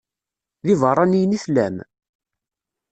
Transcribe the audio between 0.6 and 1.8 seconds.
D ibeṛṛaniyen i tellam?